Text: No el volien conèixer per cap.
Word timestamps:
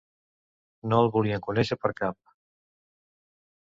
No 0.93 1.01
el 1.05 1.11
volien 1.17 1.45
conèixer 1.51 1.81
per 1.85 1.95
cap. 2.03 2.21